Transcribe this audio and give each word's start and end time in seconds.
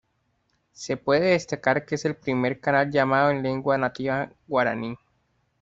Se 0.71 0.97
puede 0.97 1.25
destacar 1.27 1.85
que 1.85 1.93
es 1.93 2.05
el 2.05 2.15
primer 2.15 2.59
canal 2.59 2.89
llamado 2.89 3.29
en 3.29 3.43
la 3.43 3.49
legua 3.51 3.77
nativa 3.77 4.31
guaraní. 4.47 4.97